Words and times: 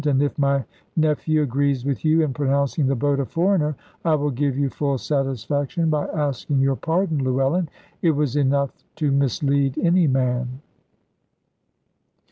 And 0.03 0.23
if 0.23 0.35
my 0.39 0.65
nephew 0.97 1.43
agrees 1.43 1.85
with 1.85 2.03
you 2.03 2.23
in 2.23 2.33
pronouncing 2.33 2.87
the 2.87 2.95
boat 2.95 3.19
a 3.19 3.25
foreigner, 3.27 3.75
I 4.03 4.15
will 4.15 4.31
give 4.31 4.57
you 4.57 4.71
full 4.71 4.97
satisfaction 4.97 5.91
by 5.91 6.07
asking 6.07 6.57
your 6.59 6.75
pardon, 6.75 7.23
Llewellyn. 7.23 7.69
It 8.01 8.09
was 8.15 8.35
enough 8.35 8.71
to 8.95 9.11
mislead 9.11 9.77
any 9.77 10.07
man." 10.07 10.61